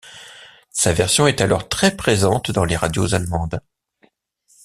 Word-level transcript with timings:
Sa 0.71 0.93
version 0.93 1.27
est 1.27 1.41
alors 1.41 1.69
très 1.69 1.95
présente 1.95 2.49
dans 2.49 2.65
les 2.65 2.75
radios 2.75 3.13
allemandes. 3.13 3.61